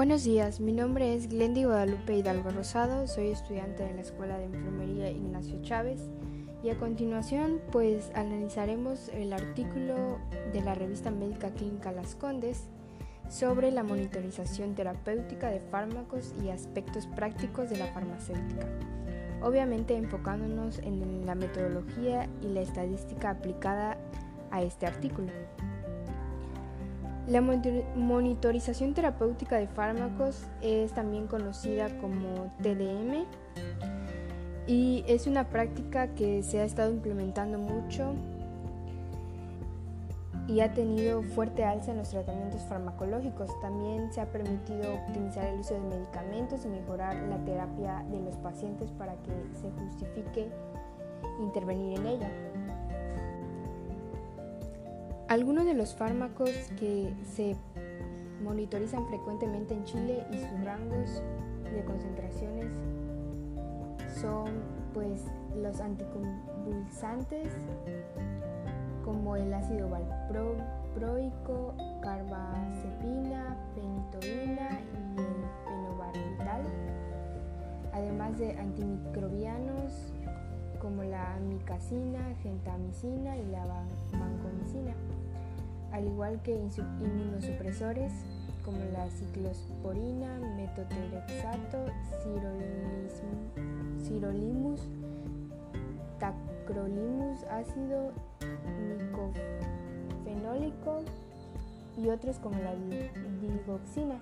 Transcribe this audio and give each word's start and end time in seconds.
Buenos 0.00 0.24
días, 0.24 0.60
mi 0.60 0.72
nombre 0.72 1.14
es 1.14 1.28
Glendy 1.28 1.64
Guadalupe 1.64 2.16
Hidalgo 2.16 2.48
Rosado, 2.48 3.06
soy 3.06 3.28
estudiante 3.28 3.82
de 3.82 3.92
la 3.92 4.00
Escuela 4.00 4.38
de 4.38 4.46
Enfermería 4.46 5.10
Ignacio 5.10 5.60
Chávez 5.60 6.00
y 6.64 6.70
a 6.70 6.78
continuación 6.78 7.60
pues 7.70 8.10
analizaremos 8.14 9.10
el 9.10 9.34
artículo 9.34 10.18
de 10.54 10.62
la 10.62 10.74
revista 10.74 11.10
médica 11.10 11.50
clínica 11.50 11.92
Las 11.92 12.14
Condes 12.14 12.62
sobre 13.28 13.70
la 13.72 13.82
monitorización 13.82 14.74
terapéutica 14.74 15.50
de 15.50 15.60
fármacos 15.60 16.32
y 16.42 16.48
aspectos 16.48 17.06
prácticos 17.06 17.68
de 17.68 17.76
la 17.76 17.88
farmacéutica, 17.88 18.66
obviamente 19.42 19.98
enfocándonos 19.98 20.78
en 20.78 21.26
la 21.26 21.34
metodología 21.34 22.26
y 22.40 22.48
la 22.48 22.62
estadística 22.62 23.28
aplicada 23.28 23.98
a 24.50 24.62
este 24.62 24.86
artículo. 24.86 25.30
La 27.30 27.40
monitorización 27.40 28.92
terapéutica 28.92 29.56
de 29.56 29.68
fármacos 29.68 30.48
es 30.62 30.90
también 30.90 31.28
conocida 31.28 31.88
como 32.00 32.52
TDM 32.60 33.24
y 34.66 35.04
es 35.06 35.28
una 35.28 35.48
práctica 35.48 36.08
que 36.08 36.42
se 36.42 36.58
ha 36.58 36.64
estado 36.64 36.90
implementando 36.90 37.56
mucho 37.56 38.14
y 40.48 40.58
ha 40.58 40.72
tenido 40.72 41.22
fuerte 41.22 41.64
alza 41.64 41.92
en 41.92 41.98
los 41.98 42.10
tratamientos 42.10 42.62
farmacológicos. 42.62 43.48
También 43.60 44.12
se 44.12 44.20
ha 44.20 44.26
permitido 44.26 44.92
optimizar 44.92 45.44
el 45.44 45.60
uso 45.60 45.74
de 45.74 45.80
medicamentos 45.82 46.64
y 46.64 46.68
mejorar 46.68 47.14
la 47.28 47.38
terapia 47.44 48.04
de 48.10 48.18
los 48.18 48.34
pacientes 48.38 48.90
para 48.90 49.12
que 49.22 49.30
se 49.60 49.70
justifique 49.70 50.48
intervenir 51.40 52.00
en 52.00 52.06
ella. 52.08 52.49
Algunos 55.30 55.64
de 55.64 55.74
los 55.74 55.94
fármacos 55.94 56.50
que 56.76 57.14
se 57.36 57.54
monitorizan 58.42 59.06
frecuentemente 59.06 59.74
en 59.74 59.84
Chile 59.84 60.26
y 60.32 60.38
sus 60.38 60.64
rangos 60.64 61.22
de 61.72 61.84
concentraciones 61.84 62.72
son 64.20 64.50
pues 64.92 65.22
los 65.54 65.80
anticonvulsantes 65.80 67.52
como 69.04 69.36
el 69.36 69.54
ácido 69.54 69.88
valproico, 69.88 71.74
carbazepina, 72.02 73.56
penitoína 73.76 74.80
y 74.80 75.20
el 75.20 75.44
fenobarbital, 75.64 76.62
además 77.92 78.36
de 78.36 78.58
antimicrobianos 78.58 80.12
como 80.80 81.04
la 81.04 81.34
amicacina, 81.34 82.34
gentamicina 82.42 83.36
y 83.36 83.46
la 83.46 83.64
vancomicina 84.12 84.94
al 85.92 86.06
igual 86.06 86.40
que 86.42 86.52
inmunosupresores 86.54 88.12
como 88.64 88.78
la 88.92 89.08
ciclosporina, 89.10 90.38
metotrexato, 90.56 91.86
sirolimus, 93.98 94.80
tacrolimus, 96.18 97.42
ácido 97.44 98.12
nicofenólico 100.24 101.02
y 101.96 102.08
otros 102.08 102.38
como 102.38 102.58
la 102.58 102.74
digoxina. 103.40 104.18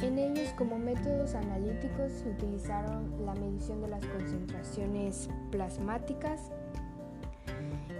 En 0.00 0.16
ellos 0.16 0.50
como 0.56 0.78
métodos 0.78 1.34
analíticos 1.34 2.12
se 2.12 2.30
utilizaron 2.30 3.26
la 3.26 3.34
medición 3.34 3.80
de 3.80 3.88
las 3.88 4.04
concentraciones 4.06 5.28
plasmáticas, 5.50 6.52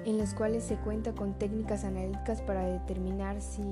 en 0.04 0.16
los 0.16 0.32
cuales 0.32 0.62
se 0.62 0.76
cuenta 0.76 1.12
con 1.12 1.34
técnicas 1.34 1.84
analíticas 1.84 2.40
para 2.42 2.64
determinar 2.66 3.40
si 3.40 3.62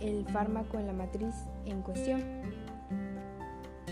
el 0.00 0.24
fármaco 0.28 0.78
en 0.78 0.86
la 0.86 0.94
matriz 0.94 1.34
en 1.66 1.82
cuestión. 1.82 2.22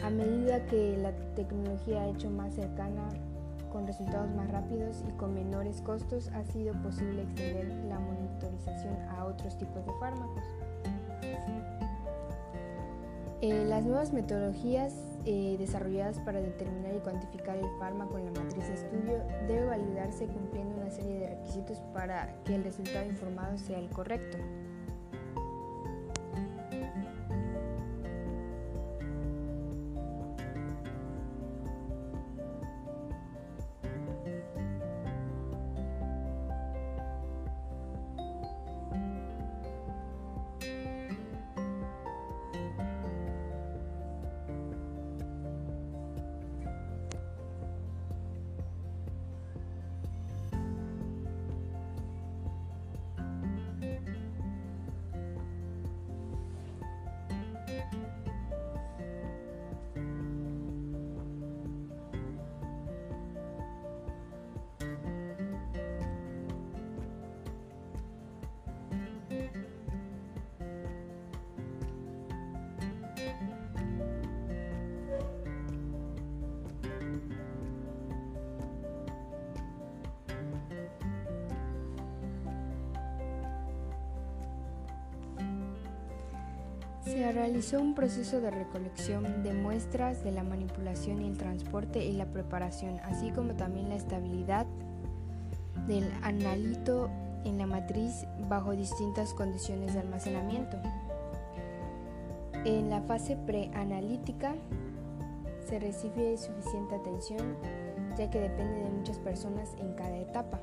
A 0.02 0.08
medida 0.08 0.64
que 0.64 0.96
la 0.96 1.12
tecnología 1.34 2.02
ha 2.02 2.08
hecho 2.08 2.30
más 2.30 2.54
cercana, 2.54 3.08
con 3.70 3.86
resultados 3.86 4.30
más 4.30 4.50
rápidos 4.50 5.04
y 5.06 5.12
con 5.18 5.34
menores 5.34 5.82
costos, 5.82 6.28
ha 6.28 6.44
sido 6.44 6.72
posible 6.82 7.24
extender 7.24 7.66
la 7.88 7.98
monitorización 7.98 8.96
a 9.10 9.26
otros 9.26 9.58
tipos 9.58 9.84
de 9.84 9.92
fármacos. 10.00 10.44
Eh, 13.42 13.66
las 13.66 13.84
nuevas 13.84 14.14
metodologías 14.14 14.94
eh, 15.26 15.56
desarrolladas 15.58 16.18
para 16.20 16.40
determinar 16.40 16.94
y 16.94 17.00
cuantificar 17.00 17.58
el 17.58 17.68
fármaco 17.78 18.16
en 18.16 18.26
la 18.26 18.30
matriz 18.30 18.66
de 18.66 18.74
estudio 18.74 19.22
debe 19.46 19.66
validarse 19.66 20.26
cumpliendo 20.26 20.74
una 20.76 20.90
serie 20.90 21.18
de 21.18 21.28
requisitos 21.28 21.78
para 21.92 22.34
que 22.44 22.54
el 22.54 22.64
resultado 22.64 23.04
informado 23.04 23.58
sea 23.58 23.78
el 23.78 23.90
correcto. 23.90 24.38
Se 87.16 87.32
realizó 87.32 87.80
un 87.80 87.94
proceso 87.94 88.42
de 88.42 88.50
recolección 88.50 89.42
de 89.42 89.54
muestras 89.54 90.22
de 90.22 90.32
la 90.32 90.42
manipulación 90.42 91.22
y 91.22 91.28
el 91.28 91.38
transporte 91.38 92.04
y 92.04 92.12
la 92.12 92.26
preparación, 92.26 93.00
así 93.04 93.30
como 93.30 93.54
también 93.54 93.88
la 93.88 93.94
estabilidad 93.94 94.66
del 95.86 96.12
analito 96.20 97.08
en 97.46 97.56
la 97.56 97.66
matriz 97.66 98.26
bajo 98.50 98.76
distintas 98.76 99.32
condiciones 99.32 99.94
de 99.94 100.00
almacenamiento. 100.00 100.76
En 102.66 102.90
la 102.90 103.00
fase 103.00 103.38
preanalítica 103.46 104.54
se 105.66 105.78
recibe 105.78 106.36
suficiente 106.36 106.96
atención 106.96 107.56
ya 108.18 108.28
que 108.28 108.40
depende 108.40 108.82
de 108.82 108.90
muchas 108.90 109.16
personas 109.20 109.74
en 109.78 109.94
cada 109.94 110.18
etapa. 110.18 110.60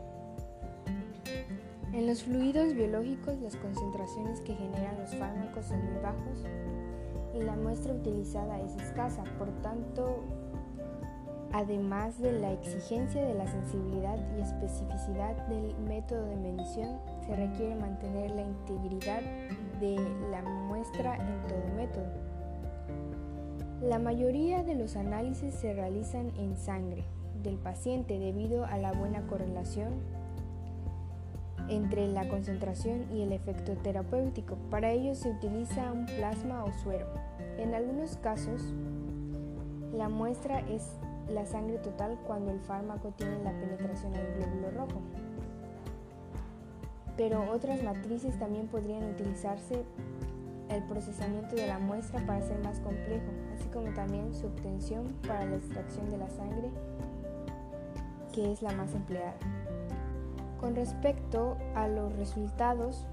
En 1.94 2.08
los 2.08 2.24
fluidos 2.24 2.74
biológicos 2.74 3.40
las 3.40 3.56
concentraciones 3.56 4.42
que 4.42 4.56
generan 4.56 4.98
los 5.00 5.14
fármacos 5.16 5.68
son 5.68 5.86
muy 5.86 6.02
bajos 6.02 6.44
y 7.36 7.44
la 7.44 7.56
muestra 7.56 7.94
utilizada 7.94 8.60
es 8.62 8.76
escasa, 8.78 9.24
por 9.38 9.50
tanto, 9.62 10.24
además 11.52 12.20
de 12.20 12.32
la 12.32 12.52
exigencia 12.52 13.24
de 13.24 13.36
la 13.36 13.46
sensibilidad 13.46 14.18
y 14.36 14.42
especificidad 14.42 15.36
del 15.48 15.76
método 15.88 16.26
de 16.26 16.36
medición, 16.36 16.98
se 17.28 17.36
requiere 17.36 17.76
mantener 17.76 18.32
la 18.32 18.42
integridad 18.42 19.22
de 19.80 19.96
la 20.32 20.42
muestra 20.42 21.16
en 21.16 21.48
todo 21.48 21.76
método. 21.76 22.12
La 23.84 24.00
mayoría 24.00 24.64
de 24.64 24.74
los 24.74 24.96
análisis 24.96 25.54
se 25.54 25.74
realizan 25.74 26.32
en 26.38 26.58
sangre 26.58 27.04
del 27.44 27.58
paciente 27.58 28.18
debido 28.18 28.66
a 28.66 28.78
la 28.78 28.94
buena 28.94 29.28
correlación 29.28 30.23
entre 31.70 32.08
la 32.08 32.28
concentración 32.28 33.06
y 33.12 33.22
el 33.22 33.32
efecto 33.32 33.74
terapéutico. 33.78 34.56
Para 34.70 34.92
ello 34.92 35.16
se 35.16 35.30
utiliza 35.30 35.92
un 35.92 36.06
plasma 36.06 36.64
o 36.64 36.72
suero. 36.84 37.08
En 37.58 37.74
algunos 37.74 38.18
casos, 38.18 38.62
la 39.94 40.10
muestra 40.10 40.60
es 40.62 40.84
la 41.30 41.46
sangre 41.46 41.78
total 41.78 42.18
cuando 42.26 42.52
el 42.52 42.60
fármaco 42.60 43.14
tiene 43.16 43.44
la 43.44 43.52
penetración 43.52 44.14
al 44.16 44.34
glóbulo 44.36 44.72
rojo. 44.72 45.02
Pero 47.16 47.52
otras 47.52 47.84
matrices 47.84 48.38
también 48.40 48.68
podrían 48.68 49.04
utilizarse 49.04 49.84
el 50.70 50.84
procesamiento 50.84 51.56
de 51.56 51.68
la 51.68 51.78
muestra 51.78 52.26
para 52.26 52.42
ser 52.42 52.58
más 52.64 52.80
complejo, 52.80 53.32
así 53.54 53.68
como 53.70 53.94
también 53.94 54.34
su 54.34 54.48
obtención 54.48 55.14
para 55.28 55.46
la 55.46 55.58
extracción 55.58 56.10
de 56.10 56.18
la 56.18 56.30
sangre, 56.30 56.70
que 58.34 58.52
es 58.52 58.62
la 58.62 58.72
más 58.74 58.94
empleada. 58.96 59.36
Con 60.64 60.78
respecto 60.78 61.58
a 61.76 61.90
los 61.90 62.16
resultados, 62.16 63.06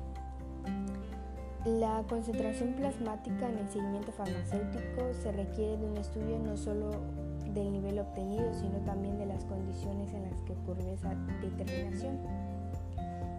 La 1.65 2.05
concentración 2.09 2.75
plasmática 2.75 3.49
en 3.49 3.59
el 3.59 3.69
seguimiento 3.69 4.13
farmacéutico 4.13 5.13
se 5.13 5.33
requiere 5.33 5.77
de 5.77 5.85
un 5.85 5.97
estudio 5.97 6.39
no 6.39 6.57
solo 6.57 6.91
del 7.53 7.73
nivel 7.73 7.99
obtenido, 7.99 8.55
sino 8.55 8.79
también 8.87 9.19
de 9.19 9.27
las 9.27 9.45
condiciones 9.45 10.15
en 10.15 10.31
las 10.31 10.41
que 10.43 10.53
ocurre 10.53 10.95
esa 10.95 11.15
determinación. 11.43 12.19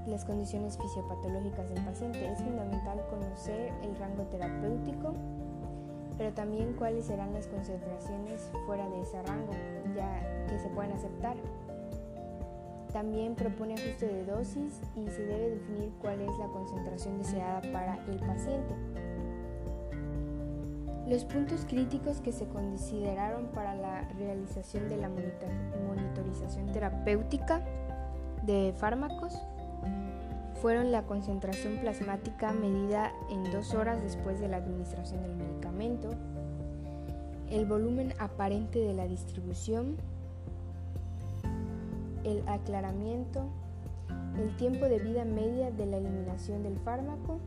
Las 0.06 0.25
condiciones 0.25 0.78
fisiopatológicas 0.78 1.69
del 1.69 1.84
paciente. 1.84 2.31
Es 2.31 2.38
fundamental 2.44 3.02
conocer 3.10 3.72
el 3.81 3.96
rango 3.96 4.24
terapéutico, 4.25 5.14
pero 6.18 6.34
también 6.34 6.74
cuáles 6.74 7.06
serán 7.06 7.34
las 7.34 7.48
concentraciones 7.48 8.52
fuera 8.68 8.88
de 8.90 9.02
ese 9.02 9.24
rango, 9.24 9.54
ya 9.96 10.46
que 10.48 10.60
se 10.60 10.68
pueden 10.69 10.92
aceptar. 10.92 11.38
También 12.94 13.36
propone 13.36 13.76
ajuste 13.76 14.08
de 14.08 14.26
dosis 14.26 14.82
y 14.96 15.10
se 15.10 15.24
debe 15.24 15.52
definir 15.52 15.92
cuál 16.02 16.22
es 16.22 16.38
la 16.38 16.48
concentración 16.48 17.18
deseada 17.18 17.62
para 17.72 17.96
el 18.08 18.20
paciente. 18.20 18.76
Los 21.08 21.26
puntos 21.26 21.66
críticos 21.68 22.22
que 22.22 22.32
se 22.32 22.48
consideraron 22.48 23.48
para 23.48 23.76
la 23.76 24.08
realización 24.18 24.88
de 24.88 24.98
la 24.98 25.10
monitorización 25.10 26.72
terapéutica 26.72 27.62
de 28.46 28.74
fármacos 28.78 29.38
fueron 30.62 30.92
la 30.92 31.04
concentración 31.04 31.78
plasmática 31.80 32.54
medida 32.54 33.12
en 33.32 33.52
dos 33.52 33.74
horas 33.74 34.02
después 34.04 34.40
de 34.40 34.48
la 34.48 34.58
administración 34.58 35.24
del 35.24 35.36
medicamento, 35.36 36.12
el 37.50 37.66
volumen 37.66 38.14
aparente 38.20 38.80
de 38.80 38.94
la 38.94 39.08
distribución, 39.08 39.98
el 42.23 42.44
aclaramiento, 42.47 43.45
el 44.38 44.56
tiempo 44.57 44.85
de 44.85 45.00
vida 45.00 45.25
media 45.25 45.71
de 45.71 45.85
la 45.85 45.97
eliminación 45.97 46.63
del 46.63 46.77
fármaco, 46.79 47.39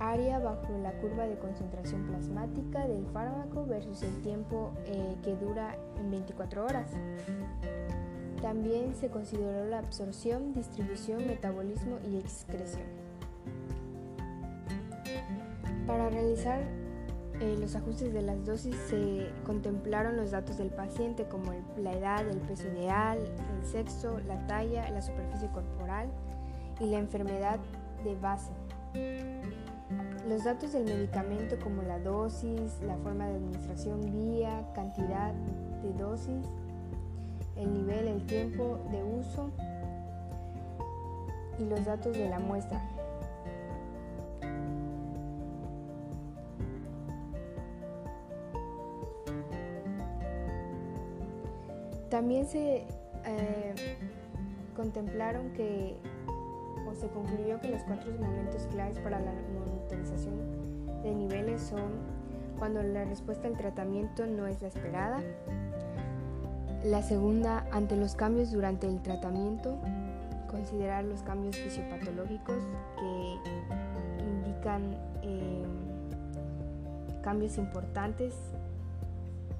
área 0.00 0.38
bajo 0.38 0.78
la 0.82 0.92
curva 0.92 1.26
de 1.26 1.36
concentración 1.38 2.02
plasmática 2.06 2.86
del 2.86 3.06
fármaco 3.06 3.66
versus 3.66 4.02
el 4.02 4.22
tiempo 4.22 4.72
eh, 4.86 5.16
que 5.22 5.34
dura 5.36 5.76
en 5.98 6.10
24 6.10 6.64
horas. 6.64 6.90
También 8.40 8.94
se 8.94 9.08
consideró 9.08 9.66
la 9.66 9.80
absorción, 9.80 10.54
distribución, 10.54 11.26
metabolismo 11.26 11.98
y 12.08 12.18
excreción. 12.18 12.86
Para 15.86 16.08
realizar 16.10 16.60
eh, 17.40 17.56
los 17.60 17.76
ajustes 17.76 18.12
de 18.12 18.22
las 18.22 18.44
dosis 18.44 18.74
se 18.88 19.30
contemplaron 19.44 20.16
los 20.16 20.32
datos 20.32 20.58
del 20.58 20.70
paciente 20.70 21.24
como 21.28 21.52
la 21.76 21.92
edad, 21.92 22.28
el 22.28 22.38
peso 22.38 22.66
ideal, 22.68 23.18
el 23.18 23.66
sexo, 23.66 24.18
la 24.26 24.46
talla, 24.46 24.90
la 24.90 25.00
superficie 25.00 25.48
corporal 25.50 26.08
y 26.80 26.86
la 26.86 26.98
enfermedad 26.98 27.60
de 28.04 28.16
base. 28.16 28.50
Los 30.28 30.44
datos 30.44 30.72
del 30.72 30.84
medicamento 30.84 31.56
como 31.62 31.82
la 31.82 31.98
dosis, 32.00 32.80
la 32.82 32.96
forma 32.98 33.26
de 33.26 33.36
administración, 33.36 34.00
vía, 34.00 34.68
cantidad 34.74 35.32
de 35.32 35.92
dosis, 35.92 36.44
el 37.56 37.72
nivel, 37.72 38.08
el 38.08 38.26
tiempo 38.26 38.78
de 38.90 39.02
uso 39.04 39.50
y 41.58 41.64
los 41.64 41.84
datos 41.84 42.16
de 42.16 42.28
la 42.28 42.38
muestra. 42.38 42.82
También 52.10 52.46
se 52.46 52.86
eh, 53.24 53.74
contemplaron 54.74 55.52
que, 55.52 55.96
o 56.88 56.94
se 56.94 57.08
concluyó 57.08 57.60
que 57.60 57.68
los 57.68 57.82
cuatro 57.82 58.10
momentos 58.12 58.66
claves 58.72 58.98
para 59.00 59.20
la 59.20 59.32
monitorización 59.32 61.02
de 61.02 61.14
niveles 61.14 61.60
son 61.60 62.18
cuando 62.58 62.82
la 62.82 63.04
respuesta 63.04 63.46
al 63.46 63.56
tratamiento 63.56 64.26
no 64.26 64.46
es 64.46 64.60
la 64.62 64.68
esperada, 64.68 65.22
la 66.84 67.02
segunda, 67.02 67.66
ante 67.72 67.96
los 67.96 68.14
cambios 68.14 68.52
durante 68.52 68.86
el 68.86 69.02
tratamiento, 69.02 69.78
considerar 70.48 71.04
los 71.04 71.22
cambios 71.22 71.56
fisiopatológicos 71.56 72.56
que 72.98 73.36
indican 74.22 74.94
eh, 75.22 75.64
cambios 77.22 77.58
importantes 77.58 78.34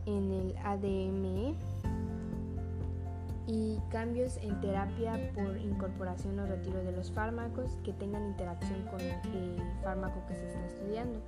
en 0.06 0.32
el 0.32 0.56
ADME 0.64 1.54
y 3.48 3.80
cambios 3.90 4.36
en 4.42 4.60
terapia 4.60 5.32
por 5.34 5.56
incorporación 5.56 6.38
o 6.38 6.46
retiro 6.46 6.84
de 6.84 6.92
los 6.92 7.10
fármacos 7.10 7.78
que 7.82 7.94
tengan 7.94 8.26
interacción 8.26 8.82
con 8.90 9.00
el 9.00 9.56
fármaco 9.82 10.22
que 10.28 10.34
se 10.34 10.46
está 10.46 10.66
estudiando, 10.66 11.18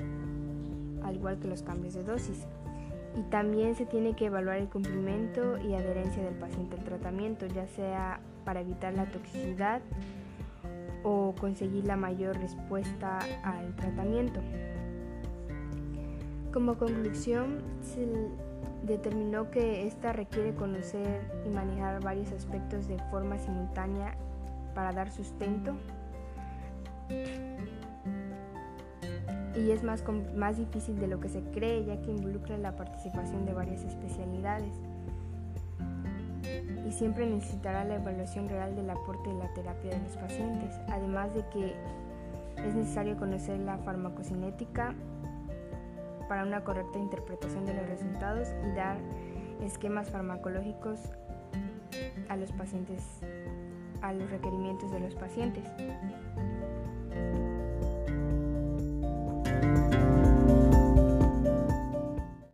al 1.03 1.17
igual 1.17 1.39
que 1.39 1.49
los 1.49 1.63
cambios 1.63 1.95
de 1.95 2.05
dosis. 2.05 2.47
Y 3.17 3.23
también 3.31 3.75
se 3.75 3.87
tiene 3.87 4.15
que 4.15 4.27
evaluar 4.27 4.59
el 4.59 4.69
cumplimiento 4.69 5.59
y 5.59 5.75
adherencia 5.75 6.23
del 6.23 6.35
paciente 6.35 6.77
al 6.77 6.85
tratamiento, 6.85 7.47
ya 7.47 7.67
sea 7.67 8.21
para 8.45 8.61
evitar 8.61 8.93
la 8.93 9.07
toxicidad 9.07 9.81
o 11.03 11.35
conseguir 11.41 11.87
la 11.87 11.97
mayor 11.97 12.39
respuesta 12.39 13.19
al 13.43 13.75
tratamiento. 13.77 14.41
Como 16.53 16.77
conclusión, 16.79 17.63
se 17.81 18.09
determinó 18.83 19.51
que 19.53 19.87
esta 19.87 20.13
requiere 20.13 20.53
conocer 20.55 21.21
y 21.47 21.49
manejar 21.49 22.03
varios 22.03 22.33
aspectos 22.33 22.89
de 22.89 22.99
forma 23.11 23.39
simultánea 23.39 24.17
para 24.75 24.93
dar 24.93 25.13
sustento. 25.13 25.75
Y 29.55 29.71
es 29.71 29.85
más, 29.85 30.03
más 30.35 30.57
difícil 30.57 30.99
de 30.99 31.07
lo 31.07 31.21
que 31.21 31.29
se 31.29 31.43
cree 31.53 31.85
ya 31.85 32.01
que 32.01 32.11
involucra 32.11 32.59
la 32.59 32.75
participación 32.75 33.47
de 33.47 33.53
varias 33.53 33.85
especialidades. 33.85 34.73
Y 36.85 36.93
siempre 36.93 37.27
necesitará 37.27 37.85
la 37.85 37.97
evaluación 37.97 38.49
real 38.49 38.75
del 38.75 38.91
aporte 38.91 39.29
de 39.29 39.37
la 39.37 39.53
terapia 39.55 39.91
de 39.91 40.01
los 40.03 40.17
pacientes, 40.17 40.75
además 40.89 41.33
de 41.33 41.45
que 41.53 41.77
es 42.57 42.75
necesario 42.75 43.17
conocer 43.17 43.61
la 43.61 43.79
farmacocinética 43.79 44.95
para 46.31 46.45
una 46.45 46.63
correcta 46.63 46.97
interpretación 46.97 47.67
de 47.67 47.75
los 47.75 47.89
resultados 47.89 48.51
y 48.65 48.73
dar 48.77 48.99
esquemas 49.61 50.11
farmacológicos 50.11 51.01
a 52.29 52.37
los 52.37 52.53
pacientes, 52.53 53.03
a 54.01 54.13
los 54.13 54.31
requerimientos 54.31 54.93
de 54.93 55.01
los 55.01 55.17
pacientes. 55.17 55.65